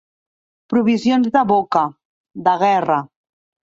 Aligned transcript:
Provisions 0.75 1.29
de 1.37 1.45
boca, 1.53 1.87
de 2.51 2.61
guerra. 2.69 3.03